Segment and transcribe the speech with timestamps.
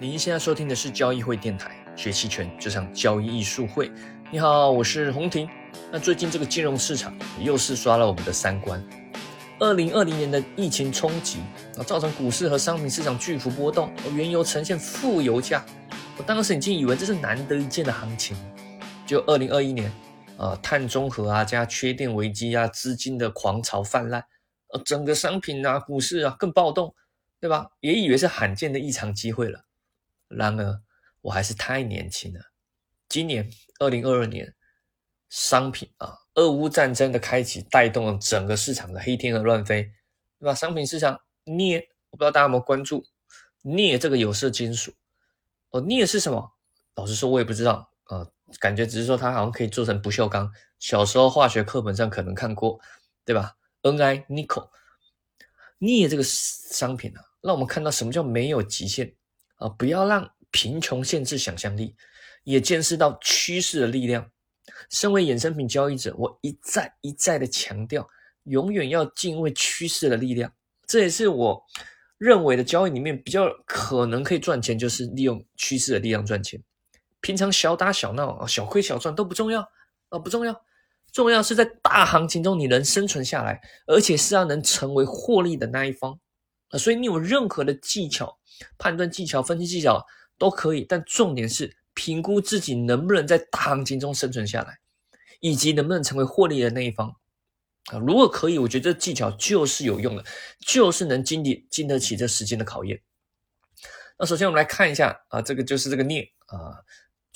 [0.00, 3.90] 您现在收听的是交易会电台，学期权就像交易艺术会。
[4.30, 5.48] 你好，我是洪婷。
[5.90, 8.80] 那最近这个金融市场又是刷了我们的三观。
[9.58, 11.40] 二零二零年的疫情冲击
[11.76, 15.66] 啊，造成股市和商品市场巨幅波动，原油呈现负油价。
[16.16, 18.36] 我当时已经以为这是难得一见的行情，
[19.04, 19.90] 就二零二一年
[20.36, 24.22] 啊，碳中和啊加缺电危机啊，资金的狂潮泛滥，
[24.72, 26.94] 呃，整个商品啊股市啊更暴动，
[27.40, 27.66] 对吧？
[27.80, 29.64] 也以为是罕见的异常机会了。
[30.28, 30.82] 然而，
[31.22, 32.40] 我还是太年轻了。
[33.08, 33.50] 今年
[33.80, 34.54] 二零二二年，
[35.30, 39.90] 商品啊，俄乌战争的开启带动了整个市场的黑天鹅乱飞，
[40.38, 40.54] 对吧？
[40.54, 43.04] 商品市场镍，我不知道大家有没有关注
[43.62, 44.92] 镍这个有色金属
[45.70, 45.80] 哦？
[45.80, 46.52] 镍是什么？
[46.94, 48.26] 老实说，我也不知道啊。
[48.58, 52.80] 感觉只是说它好像可以做成不锈钢，小时候化学课本上可能看过，
[53.24, 54.70] 对吧？Ni nickel，
[55.78, 59.14] 镍这个商品啊，让我们看到什么叫没有极限。
[59.58, 59.68] 啊！
[59.68, 61.94] 不要让贫穷限制想象力，
[62.44, 64.30] 也见识到趋势的力量。
[64.90, 68.08] 身为衍生品交易者，我一再一再的强调，
[68.44, 70.52] 永远要敬畏趋势的力量。
[70.86, 71.62] 这也是我
[72.16, 76.62] 认为的交易里面比较可能可以赚钱，就是利用趋势的力量赚钱。
[77.20, 79.60] 平常小打小闹啊，小亏小赚都不重要
[80.08, 80.62] 啊，不重要。
[81.10, 86.20] 重要是在大行情中你能生存下来，而且是要能成为获利的那一方。
[86.70, 88.38] 啊，所以你有任何的技巧、
[88.78, 90.04] 判断技巧、分析技巧
[90.36, 94.78] 都可以，但重点是评估自己能不能在大行情中生存下来，
[95.40, 97.14] 以及能不能成为获利的那一方。
[97.86, 100.24] 啊，如果可以，我觉得这技巧就是有用的，
[100.60, 103.00] 就是能经得经得起这时间的考验。
[104.18, 106.76] 那首先我们来看一下啊，这个就是这个镍啊。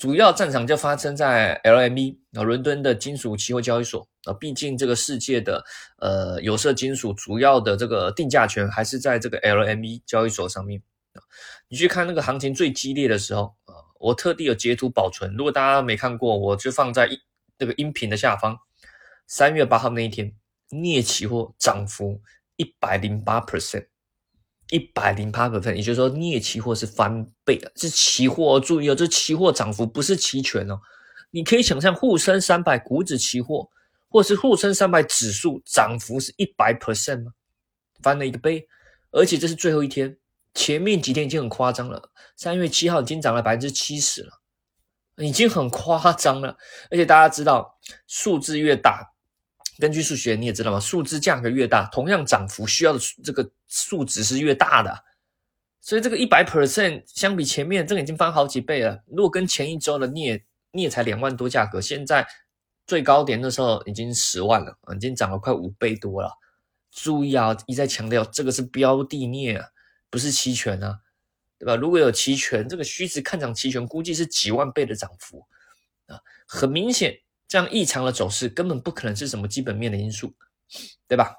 [0.03, 4.33] 主要战场就发生在 LME 啊，伦敦的金属期货交易所啊。
[4.33, 5.63] 毕竟这个世界的
[5.97, 11.23] 呃有色金属主要的这个定价权还是在这个 LME 交易所上面啊。
[11.69, 17.09] 你去看那个行情最激烈的时候啊，我特地有截图保存，如果大家没看过，我就放在
[17.57, 18.57] 这个音频的下方。
[19.25, 20.35] 三月八号那一天，
[20.67, 22.21] 镍期货涨幅
[22.57, 23.85] 一百零八 percent。
[24.73, 28.55] 一百零八百分，也就是说镍期货是翻倍的，是期货。
[28.55, 30.81] 哦注意哦，这期货涨幅不是期权哦。
[31.29, 33.69] 你可以想象沪深三百股指期货，
[34.09, 37.33] 或是沪深三百指数涨幅是一百 percent 吗？
[38.01, 38.67] 翻了一个倍，
[39.11, 40.17] 而且这是最后一天，
[40.55, 42.09] 前面几天已经很夸张了。
[42.35, 44.31] 三月七号已经涨了百分之七十了，
[45.17, 46.57] 已经很夸张了。
[46.89, 49.12] 而且大家知道，数字越大。
[49.79, 50.79] 根据数学，你也知道吗？
[50.79, 55.03] 数字价格越大，同样涨幅需要的这个数值是越大的。
[55.81, 59.03] 所以这个一百 percent 相比前面，这个已经翻好几倍了。
[59.07, 62.25] 如果跟前一周的镍镍才两万多价格，现在
[62.87, 66.31] 最高点的时候已经十万了，已经涨了快五倍多了。
[66.91, 69.67] 注意啊，一再强调，这个是标的镍啊，
[70.09, 70.99] 不是期权啊，
[71.57, 71.75] 对吧？
[71.75, 75.43] 如果有期权，这个虚值看涨期权估计是几万倍的涨幅
[76.05, 77.22] 啊，很明显。
[77.53, 80.33] 这样异常的走势根本不可能是什么基本面的因素，
[81.07, 81.35] 对吧？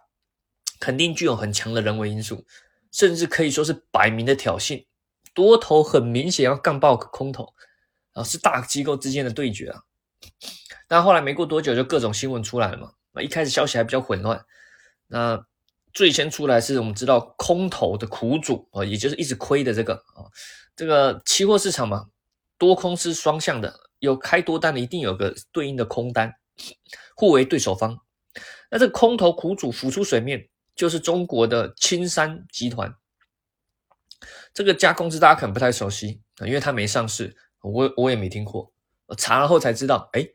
[0.79, 2.47] 肯定具有很强的人为因素，
[2.93, 4.87] 甚至可以说是摆明的挑衅。
[5.35, 7.53] 多头很明显要干爆空头，
[8.13, 9.83] 啊，是大机构之间的对决啊。
[10.87, 12.93] 但后来没过多久，就各种新闻出来了嘛。
[13.15, 14.41] 啊，一开始消息还比较混乱。
[15.09, 15.45] 那
[15.93, 20.31] 最先出来是我们知道空头的苦主啊，也就是一直亏的这个啊，
[20.77, 22.07] 这个期货市场嘛，
[22.57, 23.81] 多空是双向的。
[24.05, 26.33] 有开多单的，一定有个对应的空单，
[27.17, 27.99] 互为对手方。
[28.71, 32.95] 那这空头苦主浮出水面，就是中国的青山集团。
[34.53, 38.73] 这个家公司大家可能不太熟悉啊，因为它没上市，我我也没听过。
[39.07, 40.27] 我查了后才知道，哎，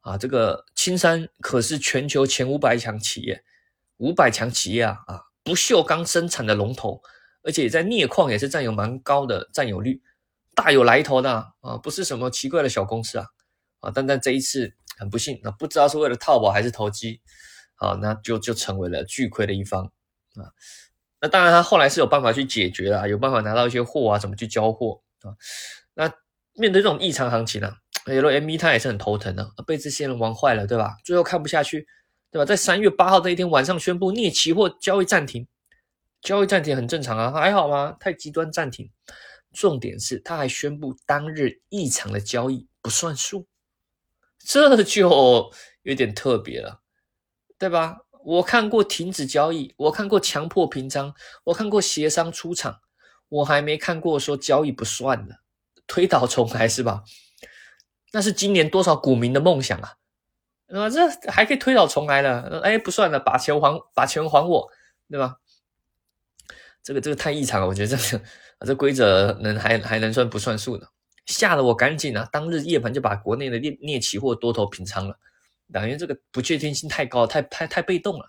[0.00, 3.42] 啊，这个青山可是全球前五百强企业，
[3.96, 7.02] 五百强企业啊啊，不锈钢生产的龙头，
[7.42, 10.02] 而且在镍矿也是占有蛮高的占有率。
[10.56, 11.30] 大有来头的
[11.60, 13.26] 啊，不是什么奇怪的小公司啊，
[13.80, 17.20] 啊，但但这一次很不幸，那不知道是为了套保还是投机，
[17.76, 19.84] 啊，那就就成为了巨亏的一方
[20.34, 20.48] 啊。
[21.20, 25.36] 那当然他后来是有办法去解决啊，有办法拿到一些货啊，怎么去交货啊？
[25.94, 26.10] 那
[26.54, 27.70] 面对这种异常行情呢，
[28.06, 30.96] 有了 M E 他也是很头疼的，被这些人玩坏了，对吧？
[31.04, 31.86] 最后看不下去，
[32.30, 32.46] 对吧？
[32.46, 35.46] 在三月八号这一天晚上宣布镍期货交易暂停，
[36.22, 37.94] 交易暂停很正常啊，还好吗？
[38.00, 38.90] 太极端暂停。
[39.56, 43.46] 重点是，他还宣布当日异常的交易不算数，
[44.38, 45.50] 这就
[45.82, 46.82] 有点特别了，
[47.58, 47.98] 对吧？
[48.24, 51.14] 我看过停止交易，我看过强迫平仓，
[51.44, 52.80] 我看过协商出场，
[53.28, 55.38] 我还没看过说交易不算的，
[55.86, 57.02] 推倒重来是吧？
[58.12, 59.94] 那是今年多少股民的梦想啊！
[60.68, 62.60] 啊，这还可以推倒重来了？
[62.64, 64.70] 哎，不算了，把钱还，把钱还我，
[65.08, 65.36] 对吧？
[66.86, 68.24] 这个这个太异常了，我觉得这个
[68.58, 70.88] 啊，这规则能还还能算不算数的？
[71.26, 75.18] 吓得我赶紧啊，当日夜盘就把国内的镍镍期货多头平仓了，
[75.72, 78.24] 等于这个不确定性太高，太太太被动了。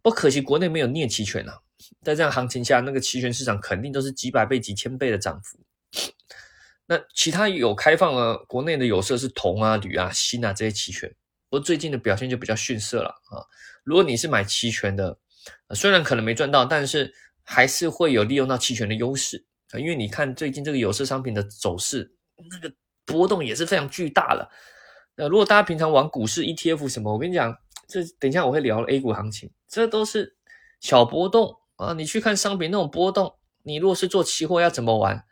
[0.00, 1.58] 不可惜国内没有镍期权啊，
[2.02, 5.58] 在这样行情下，那个期权市场肯定都是几百倍、几千倍的涨幅。
[6.86, 11.06] 那其他有开放了国内的有色是铜啊、铝啊、锌啊这些期权，
[11.50, 13.44] 不过最近的表现就比较逊色了啊。
[13.84, 15.18] 如果你是买期权的，
[15.74, 17.12] 虽然可能没赚到，但是
[17.50, 22.12] 还是会有利用到期权的优势啊，因为你看最近这个有色商品的走势，
[22.50, 22.70] 那个
[23.06, 24.50] 波动也是非常巨大了。
[25.16, 27.56] 那如果大家平常玩股市 ETF 什么，我跟你讲，
[27.88, 30.36] 这等一下我会聊 A 股行情，这都是
[30.78, 31.94] 小波动啊。
[31.94, 35.24] 你去看商品那种波动，你如果是做期货要怎么玩？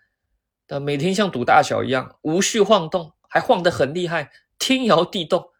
[0.68, 5.50] 那每天像赌大小一样无序晃动，还晃得很厉害，天摇地动，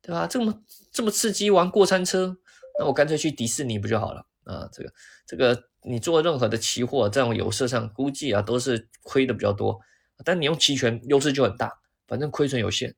[0.00, 0.26] 对吧？
[0.26, 2.38] 这么这么刺激，玩过山车，
[2.78, 4.66] 那我干脆去迪士尼不就好了啊？
[4.72, 4.92] 这个
[5.26, 9.80] 这个，你做任何的期货，这种有色上估计啊都是亏的比较多，
[10.24, 11.72] 但你用期权优势就很大，
[12.06, 12.94] 反正亏损有限，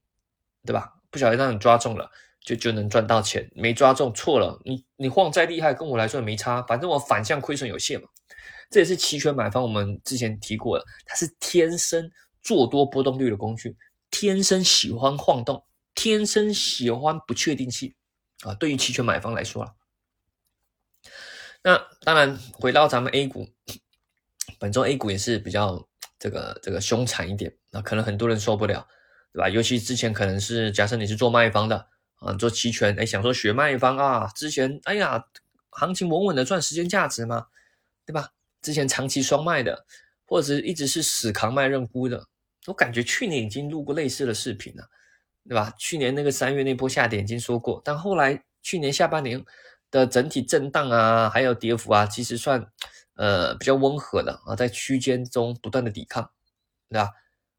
[0.66, 0.94] 对吧？
[1.08, 2.10] 不小心让你抓中了，
[2.40, 8.08] 就就能赚到钱；没抓中错了，你你晃再厉害，跟我来说也没差，反正我反向亏损有限嘛。
[8.70, 12.10] 这也是期权买方，我们之前提过的，它是天生
[12.42, 13.76] 做多波动率的工具，
[14.10, 15.64] 天生喜欢晃动，
[15.94, 17.92] 天生喜欢不确定性
[18.42, 18.54] 啊。
[18.54, 19.72] 对于期权买方来说啊，
[21.62, 23.48] 那当然回到咱们 A 股，
[24.58, 25.86] 本周 A 股也是比较
[26.18, 28.86] 这个这个凶残一点，那可能很多人受不了，
[29.32, 29.48] 对吧？
[29.48, 31.86] 尤其之前可能是假设你是做卖方的
[32.20, 35.22] 啊，做期权，哎，想说学卖方啊，之前哎呀，
[35.70, 37.46] 行情稳稳的赚时间价值嘛，
[38.06, 38.30] 对吧？
[38.62, 39.86] 之前长期双卖的，
[40.26, 42.26] 或者是一直是死扛卖认沽的，
[42.66, 44.88] 我感觉去年已经录过类似的视频了，
[45.48, 45.74] 对吧？
[45.78, 49.42] 去年那个三月那波下跌已经说过，但后来去年下半年
[49.90, 52.70] 的整体震荡啊，还有跌幅啊，其实算
[53.14, 56.30] 呃比较温和的啊，在区间中不断的抵抗，
[56.88, 57.10] 对吧？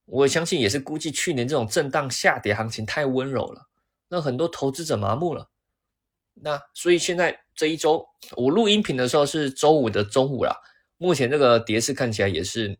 [0.05, 3.67] 我相信也是估计去年这种震荡下跌行情太温柔了，
[4.09, 5.49] 那很多投资者麻木了，
[6.33, 8.05] 那所以现在这一周
[8.35, 10.61] 我录音频的时候是周五的中午了。
[10.97, 12.77] 目前这个跌势看起来也是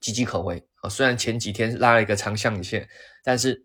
[0.00, 0.88] 岌岌可危啊！
[0.88, 2.88] 虽然前几天拉了一个长向线，
[3.22, 3.64] 但是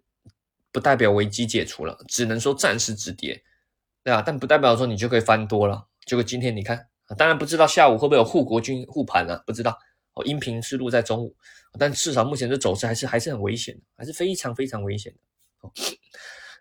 [0.71, 3.43] 不代表危机解除了，只能说暂时止跌，
[4.09, 4.23] 对吧？
[4.25, 5.85] 但不代表说你就可以翻多了。
[6.03, 9.43] 结果今天你看，当然不知道下午会不会有护国军护盘啊？
[9.45, 9.77] 不知道
[10.15, 10.25] 哦。
[10.25, 11.35] 音频是录在中午，
[11.77, 15.69] 但至少目前的走势还是还是很危险的，还是非常非常危险的。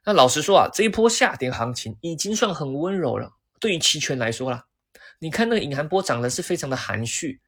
[0.05, 4.67] 那老实说啊，这一波下跌行情已经算很温柔了，对于期权来说啦。
[5.21, 7.41] 你看那个隐含波涨的是非常的含蓄，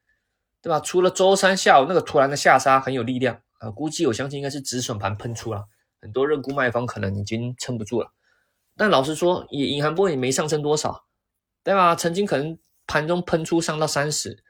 [0.62, 0.80] 对吧？
[0.80, 5.66] 除了周三下午那个突然的下杀很有力量啊，估计我相信应该是止损盘喷出了，
[6.00, 8.10] 很多认沽卖方可能已经撑不住了。
[8.80, 11.04] 但老实说，也隐含波也没上升多少，
[11.62, 11.94] 对吧？
[11.94, 12.56] 曾经可能
[12.86, 14.42] 盘中喷出上到三十，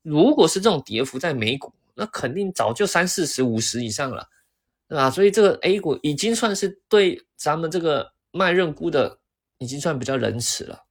[0.00, 4.30] 如果是这种跌幅在美股，那肯定早就三四十、五十以上了，
[4.88, 5.10] 对吧？
[5.10, 9.18] 所以这个 A 股已经算是对咱们这个卖认沽的
[9.58, 10.86] 已经算比较仁慈了。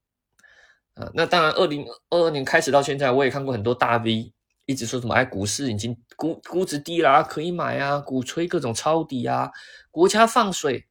[0.94, 4.32] 啊，那当然，二零二二年开始到现在，我也看过很多大 V
[4.64, 9.50] 一直说什么，哎，股市已经估估值低了啊，可以买啊，鼓吹各种抄底啊，
[9.90, 10.86] 国家放水，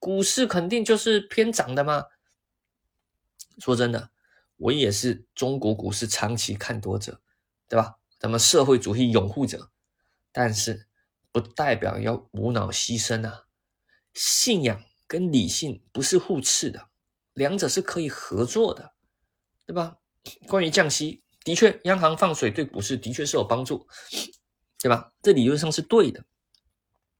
[0.00, 2.06] 股市肯定就是偏涨的嘛？
[3.58, 4.10] 说真的，
[4.56, 7.20] 我也是中国股市长期看多者，
[7.68, 7.98] 对吧？
[8.18, 9.70] 咱们社会主义拥护者，
[10.32, 10.88] 但是
[11.30, 13.44] 不代表要无脑牺牲啊，
[14.12, 16.88] 信仰跟理性不是互斥的，
[17.34, 18.94] 两者是可以合作的。
[19.66, 19.98] 对吧？
[20.48, 23.86] 关于降息，的确，央行放水对股市的确是有帮助，
[24.80, 25.12] 对吧？
[25.22, 26.24] 这理论上是对的。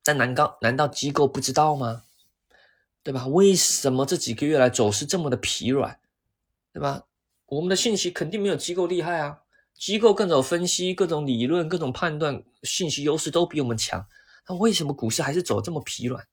[0.02, 2.02] 但难道难道机构不知道吗？
[3.02, 3.26] 对吧？
[3.26, 5.98] 为什么这几个月来走势这么的疲软？
[6.72, 7.04] 对吧？
[7.46, 9.38] 我们的信息肯定没有机构厉害啊！
[9.74, 14.06] 机构各种分析、各种理论、各种判断，信息优势都比我们强。
[14.48, 16.24] 那为什么股市还是走这么疲软？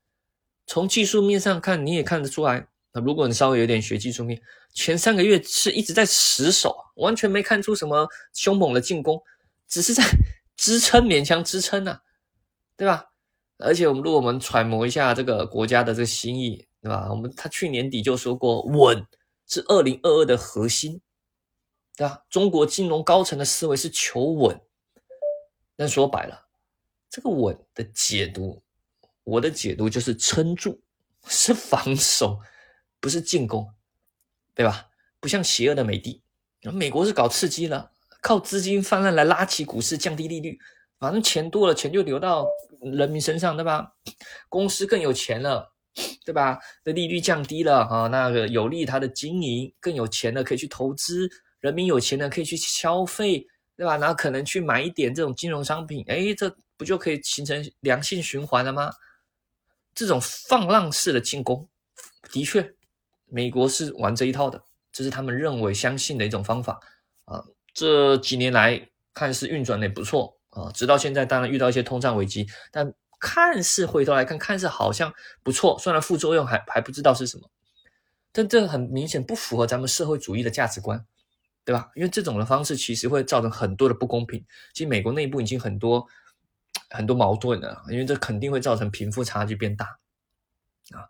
[0.68, 2.68] 从技术面上看，你也看得出来。
[2.94, 4.40] 那如果你稍微有点学技术面，
[4.74, 9.22] 前三个月是一直在死守，完全没看出什么凶猛的进攻，
[9.68, 10.04] 只是在
[10.58, 12.02] 支撑，勉强支撑呐，
[12.76, 13.10] 对吧？
[13.58, 17.08] 而且我们如果我们揣摩一下这个国家的这个心意，对吧？
[17.10, 19.06] 我们他去年底就说过，稳
[19.48, 21.02] 是二零二二的核心，
[21.96, 22.24] 对吧？
[22.30, 24.60] 中国金融高层的思维是求稳，
[25.76, 26.48] 但说白了，
[27.10, 28.64] 这个稳的解读，
[29.24, 30.82] 我的解读就是撑住，
[31.28, 32.40] 是防守。
[33.00, 33.72] 不是进攻，
[34.56, 34.88] 对吧？
[35.20, 36.24] 不像邪恶的美帝，
[36.74, 40.60] 美国是搞刺激了，靠资金泛滥来拉起股市，降低利率，
[41.00, 42.48] 反正钱多了，钱就流到
[42.82, 43.94] 人民身上，对吧？
[44.50, 45.72] 公司更有钱了，
[46.26, 46.60] 对吧？
[46.84, 53.98] 的利率降低了啊，那个有利他的经营，更有钱了可以去投资，人民有钱了可以去消费，对吧？
[53.98, 58.92] 然后可能去买一点这种金融商品，哎，这不就可以形成良性循环了吗？
[59.94, 61.68] 这种放浪式的进攻，
[62.32, 62.76] 的确，
[63.26, 66.80] 美国是玩这一套的，这是他们认为相信的一种方法
[67.26, 67.44] 啊。
[67.74, 75.14] 这几年来看似运转的也不错啊，直到现在当然遇到一些通胀危机，但看似回头来看，看似好像
[75.44, 77.50] 不错，虽然副作用还还不知道是什么，
[78.32, 81.06] 但这很明显不符合咱们社会主义的价值观。
[81.68, 81.92] 对吧？
[81.96, 84.42] 因为这种的方式其实会造成很多的不公平。
[84.72, 86.08] 其实美国内部已经很多
[86.90, 89.86] 很多矛盾了，因为这肯定会造成贫富差距变大
[90.92, 91.04] 啊。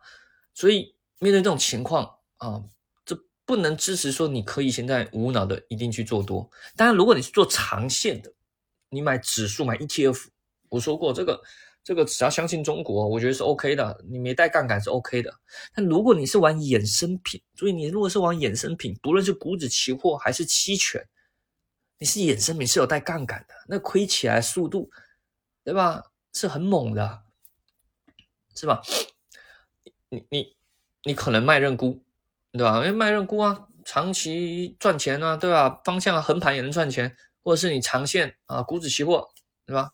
[0.55, 2.63] 所以面对这种情况啊，
[3.05, 3.15] 这
[3.45, 6.49] 不能支持说你可以现在无脑的一定去做多。
[6.75, 8.33] 当然，如果你是做长线的，
[8.89, 10.27] 你买指数买 ETF，
[10.69, 11.41] 我说过这个。
[11.83, 14.03] 这个只要相信中国，我觉得是 OK 的。
[14.09, 15.33] 你没带杠杆是 OK 的。
[15.73, 21.07] 但如果你是玩衍生品，所以你如果是玩衍生品，不论是股指期货还是期权，
[21.97, 24.91] 你是衍生品是有带杠杆的，那亏起来速度，
[25.63, 26.03] 对吧？
[26.33, 27.21] 是很猛的，
[28.53, 28.81] 是吧？
[30.09, 30.57] 你你
[31.03, 32.03] 你可能卖认沽，
[32.51, 32.79] 对吧？
[32.79, 35.79] 因为卖认沽啊，长期赚钱啊，对吧？
[35.85, 37.15] 方向横盘也能赚钱，
[37.47, 39.29] 或者是你长线啊，股指期货，
[39.65, 39.93] 对吧？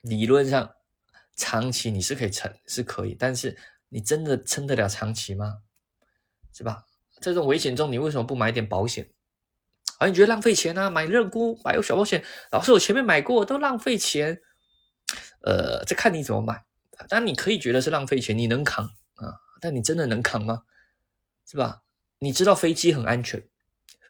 [0.00, 0.76] 理论上，
[1.34, 3.58] 长期你是可以撑，是可以，但是
[3.88, 5.62] 你真的撑得了长期吗？
[6.52, 6.86] 是吧？
[7.16, 9.10] 在这种危险中，你为什么不买点保险？
[9.98, 10.88] 啊，你觉得浪费钱啊？
[10.88, 14.40] 买认沽，买有小保险，老师我前面买过，都浪费钱。
[15.40, 16.64] 呃，这看你怎么买。
[17.08, 18.84] 当然你可以觉得是浪费钱，你能扛
[19.16, 19.34] 啊？
[19.60, 20.62] 但你真的能扛吗？
[21.44, 21.82] 是吧？
[22.20, 23.48] 你知道飞机很安全，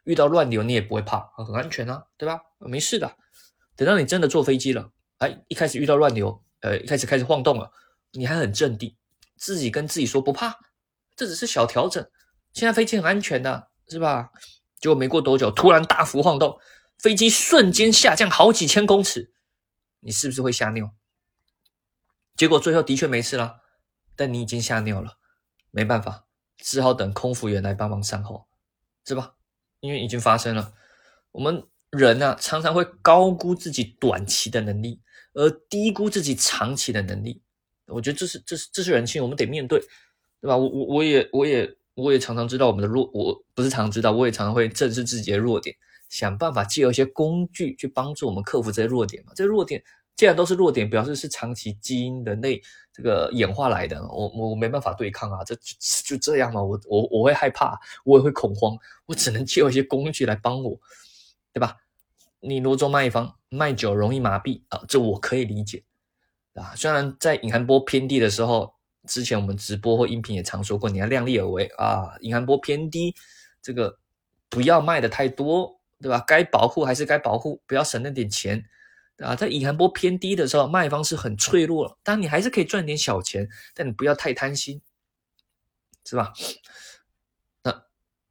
[0.07, 2.39] 遇到乱流你也不会怕，很安全啊，对吧？
[2.59, 3.17] 没事的。
[3.75, 4.89] 等到你真的坐飞机了。
[5.17, 7.69] 哎，一开始遇到乱流，呃，一开始开始晃动了，
[8.11, 8.95] 你还很镇定，
[9.35, 10.57] 自己跟自己说不怕，
[11.17, 12.09] 这只是小调整，
[12.53, 14.31] 现在飞机很安全的，是吧？
[14.79, 16.57] 结果没过多久，突然大幅晃动，
[16.97, 19.33] 飞机瞬间下降好几千公尺，
[19.99, 20.93] 你是不是会吓尿？
[22.37, 23.59] 结果最后的确没事了，
[24.15, 25.17] 但你已经吓尿了，
[25.71, 26.25] 没办法，
[26.57, 28.47] 只好等空服员来帮忙善后，
[29.03, 29.33] 是吧？
[29.79, 30.73] 因为已经发生了，
[31.31, 35.01] 我们人呢常常会高估自己短期的能力。
[35.33, 37.39] 而低估自己长期的能力，
[37.85, 39.79] 我觉得这是这是这是人性，我们得面对，
[40.41, 40.57] 对吧？
[40.57, 45.75] 我我我也我也我也常常知道我们的弱，我不是常知道，我也常常会正视自己的弱点，
[46.09, 49.31] 想办法借由一些工具去帮助我们克服这些弱点嘛。
[49.35, 49.83] 这些弱点
[50.17, 52.59] 既然都是弱点，表示是长期基因人类
[52.91, 56.61] 这个演化来的，我我没办法对抗啊，这就就这样嘛。
[56.61, 60.77] 我我我会害怕，我也会恐慌，我只能借一些工具来帮我，
[61.53, 61.77] 对吧？
[62.39, 65.83] 你如果做卖方，卖久容易麻痹啊，这我可以理解
[66.55, 66.73] 啊。
[66.75, 68.73] 虽然在隐含波偏低的时候，
[69.07, 72.15] 之前我们直播或音频也常说过，你要量力而为啊。
[72.21, 73.13] 隐含波偏低，
[73.61, 73.99] 这个
[74.49, 76.23] 不要卖的太多，对吧？
[76.25, 78.63] 该保护还是该保护，不要省那点钱
[79.19, 79.35] 啊。
[79.35, 84.81] 在隐含波偏低的时候，卖方是很脆弱，当你还是可以赚点小钱，但你不要太贪心，
[86.05, 86.33] 是吧？
[87.63, 87.83] 那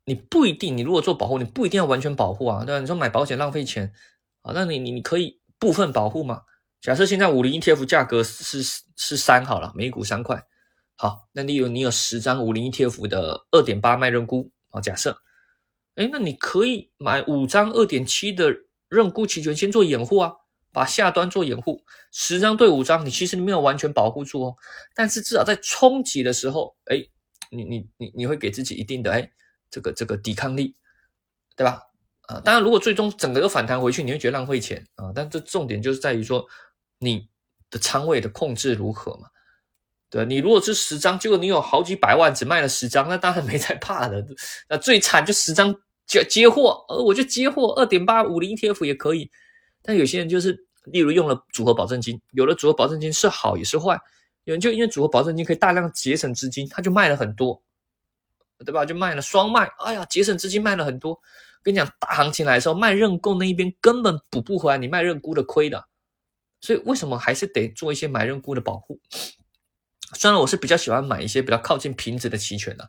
[0.04, 2.80] 你不一定，你如果做保护，你不一定要完全保护啊，对吧？
[2.80, 3.92] 你说买保险浪费钱
[4.42, 6.42] 啊，那你你你可以部分保护嘛？
[6.80, 8.62] 假设现在五零 ETF 价格是
[8.94, 10.40] 是三好了，每股三块，
[10.94, 15.18] 好，那你有你有十张五零 ETF 的二点八卖认沽啊，假设，
[15.96, 18.54] 哎，那你可以买五张二点七的
[18.88, 20.34] 认沽期权先做掩护啊，
[20.76, 24.56] 把下端做掩护，十张对五张，你其实你没有完全保护住哦，
[24.94, 27.02] 但是至少在冲击的时候，哎，
[27.50, 29.32] 你你你你会给自己一定的哎。
[29.68, 30.76] 这个这个抵抗力，
[31.56, 31.82] 对吧？
[32.28, 35.10] 啊，当然，如果最终整个又反弹回去，你会觉得浪费钱啊。
[35.14, 36.46] 但这重点就是在于说，
[36.98, 37.28] 你
[37.68, 39.28] 的仓位的控制如何嘛？
[40.08, 44.24] 对你如果是十张，结果你有好几百万只卖了十张，那当然没在怕的。
[44.68, 45.74] 那最惨就十张
[46.06, 49.30] 接接货，呃，我就接货二点八五零 ETF 也可以。
[49.82, 54.00] 但有些人就是，例如用了组合保证金，有了组合保证金是好也是坏。
[54.44, 57.62] 有人就因为组合保证金可以大量节省资金，他就卖了很多。
[58.64, 58.86] 对吧？
[58.86, 61.20] 就卖了双卖，哎呀，节省资金卖了很多。
[61.62, 65.86] 跟你讲，大行情来的时候，卖认购那一边根本补不回来你卖认沽的亏的。
[66.62, 68.98] 所以为什么还是得做一些买认沽的保护？
[70.14, 72.88] 虽然我是比较喜欢买一些比较靠近平值的期权的，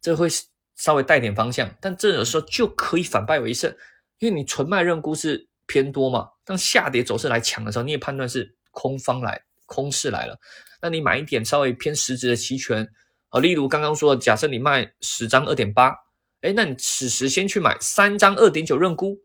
[0.00, 0.28] 这会
[0.76, 3.76] 稍微带点方向，但这有时候就可以反败为胜，
[4.20, 6.28] 因为你纯卖认沽是偏多嘛。
[6.44, 10.36] 当下跌走势来抢的时候，你也判断是空方来，空势来了，
[10.82, 12.88] 那你买一点稍微偏实值的期权。
[13.28, 15.94] 啊，例如刚刚说，假设你卖十张二点八，
[16.40, 19.20] 哎，那你此时先去买三张二点九认沽，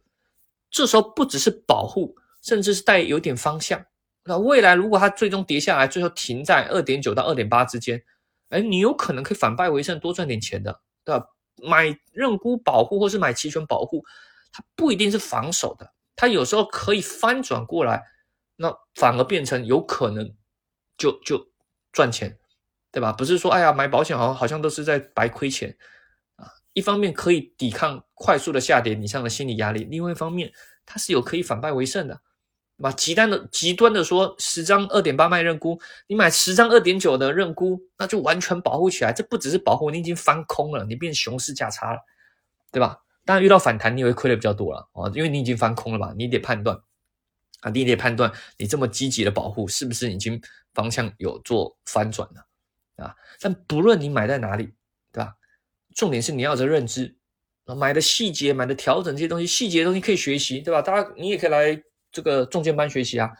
[0.69, 3.83] 这时候不只是保护，甚至是带有点方向。
[4.25, 8.03] 那未来如果它最终跌下来，最后停在二点九到二点八之间，
[8.49, 11.25] 哎，你有可能可以反败为胜，多赚点钱的，对吧？
[11.61, 14.03] 买认沽保护或是买期权保护，
[14.51, 18.03] 它不一定是防守的，它有时候可以翻转过来，
[18.55, 20.33] 那反而变成有可能
[20.97, 21.51] 就就
[21.91, 22.37] 赚钱，
[22.91, 23.11] 对吧？
[23.11, 25.75] 不是说哎呀买保险好好像都是在白亏钱
[26.35, 26.47] 啊。
[26.73, 30.51] 一方面可以抵抗快速的下跌你上的心理压力，另外一方面
[30.85, 32.21] 它是有可以反败为胜的。
[32.81, 39.13] 把极端的极端的说，十张二点八卖认沽，你买十张二点九的认沽，那就完全保护起来。
[39.13, 41.99] 这不只是保护，你已经翻空了，你变熊市价差了，
[42.71, 43.02] 对吧？
[43.25, 46.77] 当然遇到反弹，你也会亏的比较多了啊，因为你已经翻空了嘛，你得判断
[47.61, 50.41] 啊，你得判断你这么积极的保护是不是已经
[50.73, 53.15] 方向有做翻转了啊？
[53.39, 54.73] 但不论你买在哪里，
[55.11, 55.35] 对吧？
[55.95, 57.15] 重点是你要这认知
[57.65, 60.81] 啊，买的细节、买的调整这些东西，细节的东西可以学习，对吧？
[60.81, 61.83] 大家你也可以来。
[62.15, 63.31] 这个重剑班学习啊，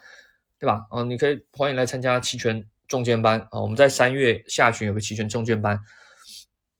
[0.57, 0.87] 对吧？
[0.89, 3.61] 啊，你可以欢迎来参加期权重剑班啊。
[3.61, 5.79] 我们在三月下旬有个期权重剑班，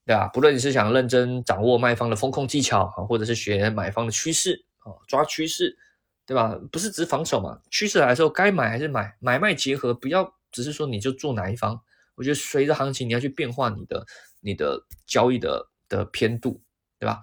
[0.06, 0.28] 对吧？
[0.28, 5.78] 不论你是想认真掌握卖方的风控技巧啊，或者是学买方的趋势啊，抓趋势，
[6.26, 6.58] 对吧？
[6.72, 11.80] 不是只防守嘛，趋势来的时候该买还是买，买卖结合，不要只是说你就做哪一方。
[12.16, 14.06] 我觉得随着行情你要去变化你的
[14.42, 16.62] 你的交易的的偏度，
[17.00, 17.22] 对吧？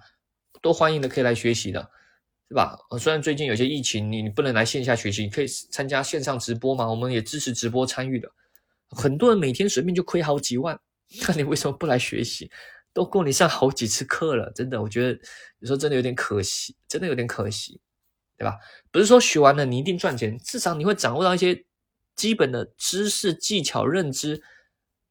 [0.61, 1.89] 都欢迎的可以来学习的。
[2.49, 2.77] 对吧？
[2.99, 6.85] 虽然最近有些疫情，你你不能来线下学习，可以参加线上直播嘛？
[6.85, 8.29] 我们也支持直播参与的。
[8.89, 10.77] 很多人每天随便就亏好几万，
[11.27, 12.49] 那你为什么不来学习？
[12.93, 15.09] 都够你上好几次课了，真的，我觉得
[15.59, 17.79] 有时候真的有点可惜，真的有点可惜，
[18.37, 18.57] 对吧？
[18.91, 21.65] 不是说学完了你一定赚钱，至少你会掌握到一些
[22.15, 24.37] 基本的知识、技巧、认知，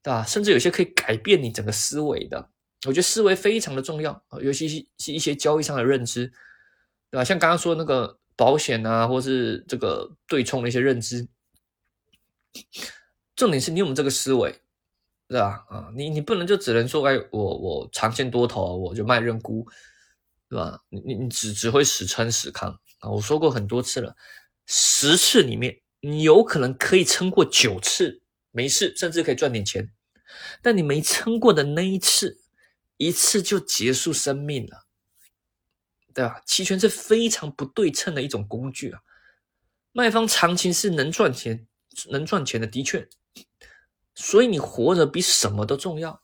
[0.02, 0.24] 对吧？
[0.24, 2.50] 甚至有些可以改变你整个思维的。
[2.86, 6.32] 我觉得思维非常的重要尤其是是一些交易上的认知。
[7.10, 7.24] 对吧？
[7.24, 11.26] 像刚刚说那个保险啊，或是这个对冲的一些认知，
[13.34, 14.62] 重点是你有没有这个思维，
[15.30, 15.64] 对吧？
[15.68, 19.64] 啊，你你不能就只能说，哎，我我长线多头，我就卖认沽，
[20.48, 20.82] 对吧？
[20.88, 22.68] 你你你只只会死撑死扛
[22.98, 23.08] 啊！
[23.08, 24.16] 我说过很多次了，
[24.66, 29.92] 十次里面你有可能可以撑过九次没事，甚至可以赚点钱，
[30.60, 32.40] 但你没撑过的那一次，
[32.96, 34.88] 一次就结束生命了。
[36.12, 36.42] 对吧？
[36.44, 38.98] 期权是非常不对称的一种工具啊。
[39.92, 41.68] 卖方长期是能赚钱、
[42.10, 43.08] 能赚钱的，的确。
[44.14, 46.22] 所以你活着比什么都重要。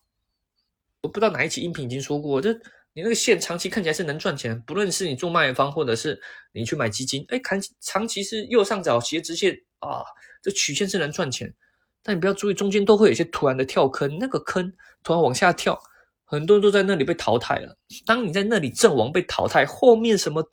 [1.02, 2.52] 我不知道哪一期音频已经说过，这
[2.92, 6.20] 你那个线长期看起来是能赚钱，不论是你做卖方，或者是
[6.52, 10.02] 你去买基金，哎，看长期是右上角斜直线啊，
[10.42, 11.54] 这曲线是能赚钱。
[12.02, 14.72] 但你不要注意，中间都会有一些突然的跳坑，那个坑
[15.02, 15.80] 突然往下跳。
[16.24, 17.76] 很多人都在那里被淘汰了。
[18.04, 20.44] 当你在那里阵亡被淘汰，后面什么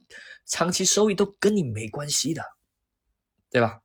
[0.46, 2.44] 长期收益都跟你没关系的，
[3.50, 3.80] 对吧？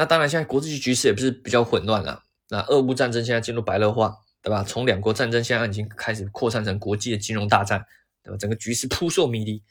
[0.00, 2.22] 那当然，现在国际局势也不是比较混乱了。
[2.48, 4.64] 那俄乌战争现在进入白热化，对吧？
[4.64, 7.84] 从两国战争现在已经开始扩散成国际的金融大战，
[8.22, 8.36] 对吧？
[8.38, 9.62] 整个局势扑朔迷离，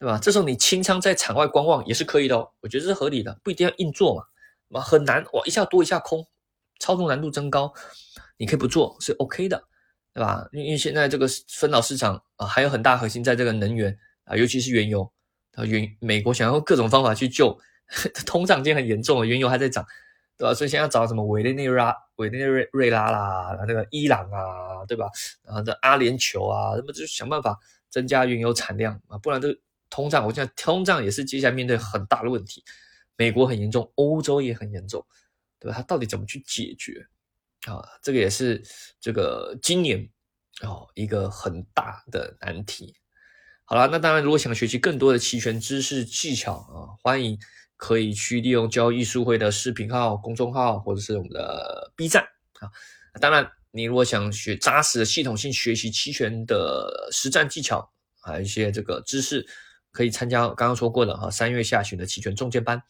[0.00, 0.18] 对吧？
[0.20, 4.24] 这时候你清仓在场外观望也是可以的哦，我觉得是合理的，不一定要硬做嘛。
[4.66, 6.26] 嘛很难哇，一下多一下空，
[6.80, 7.72] 操作难度增高，
[8.36, 9.62] 你可以不做是 OK 的。
[10.12, 10.48] 对吧？
[10.50, 15.08] 因为现在这个分老市场啊，还有很大核心在这个能源啊，尤其是原油
[15.52, 17.56] 啊，原美国想要各种方法去救，
[18.26, 19.84] 通胀已经很严重了，原油还在涨，
[20.36, 20.54] 对吧？
[20.54, 25.08] 所以现在要找什么委内瑞拉、委内瑞瑞拉啦，那个伊朗啊，对吧？
[25.42, 29.58] 然后这阿联酋啊，那么就想办法增加原油产量啊，不然这
[29.90, 32.62] 通胀，我讲通胀也是接下来面对很大的问题，
[33.16, 35.04] 美国很严重，欧洲也很严重，
[35.58, 35.76] 对吧？
[35.76, 37.06] 它到底怎么去解决？
[37.66, 38.62] 啊，这个也是
[39.00, 40.08] 这个今年
[40.62, 42.94] 哦一个很大的难题。
[43.64, 47.38] 好了，那当然，如果想学习更多的期权知识技巧啊，欢迎
[47.78, 52.22] 可以去利用交易术会的视频号、公众号或者是我们的 B 站
[52.58, 52.68] 啊。
[53.20, 59.46] 当然，你如果想学扎实的系统性学习期权的实战技巧，还有一些这个知识，
[59.92, 62.82] 可以参加刚刚说过的哈三月下旬的期权中介班。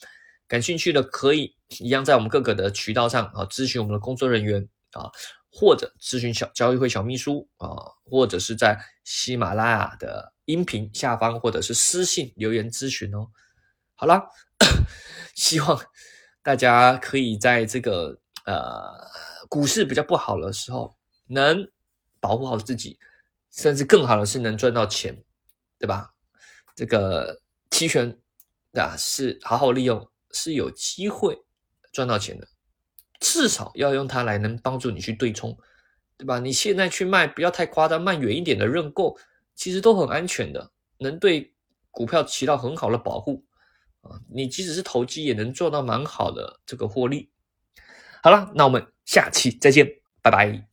[0.46, 5.10] 感兴趣的可以一样在我们各个的渠道上啊咨询我们的工作人员啊，
[5.52, 13.28] 或者咨询小交易会小秘书啊，或者是在喜马拉雅的音频下方或者是私信留言咨询哦。
[13.94, 14.22] 好了，
[15.34, 15.80] 希望
[16.42, 18.92] 大家可以在这个呃
[19.48, 21.70] 股市比较不好的时候，能
[22.20, 22.98] 保护好自己，
[23.50, 25.24] 甚至更好的是能赚到钱，
[25.78, 26.14] 对吧？
[26.74, 27.40] 这个
[27.70, 28.18] 期权
[28.72, 30.08] 啊是好好利用。
[30.30, 31.42] 是有机会
[31.90, 32.46] 赚到钱的，
[33.18, 35.56] 至少要用它来能帮助你去对冲，
[36.18, 36.38] 对吧？
[36.38, 39.18] 你现在去卖，不要太夸张，卖远一点的认购，
[39.54, 41.54] 其实都很安全的，能对
[41.90, 43.42] 股票起到很好的保护
[44.28, 47.30] 你即使是投机，也能做到蛮好的这个获利。
[48.22, 49.86] 好了，那我们下期再见，
[50.22, 50.67] 拜拜。